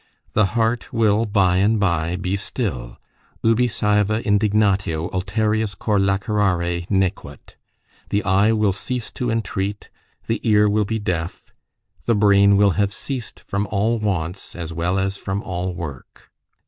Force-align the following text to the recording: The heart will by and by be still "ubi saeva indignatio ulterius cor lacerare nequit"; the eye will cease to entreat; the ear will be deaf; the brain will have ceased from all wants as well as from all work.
The 0.33 0.45
heart 0.57 0.91
will 0.91 1.25
by 1.27 1.57
and 1.57 1.79
by 1.79 2.15
be 2.15 2.35
still 2.35 2.97
"ubi 3.43 3.67
saeva 3.67 4.25
indignatio 4.27 5.11
ulterius 5.11 5.77
cor 5.77 5.99
lacerare 5.99 6.87
nequit"; 6.89 7.55
the 8.09 8.23
eye 8.23 8.51
will 8.51 8.71
cease 8.73 9.11
to 9.11 9.29
entreat; 9.29 9.91
the 10.25 10.39
ear 10.41 10.67
will 10.67 10.85
be 10.85 10.97
deaf; 10.97 11.53
the 12.05 12.15
brain 12.15 12.57
will 12.57 12.71
have 12.71 12.91
ceased 12.91 13.41
from 13.41 13.67
all 13.69 13.99
wants 13.99 14.55
as 14.55 14.73
well 14.73 14.97
as 14.97 15.17
from 15.17 15.43
all 15.43 15.75
work. 15.75 16.31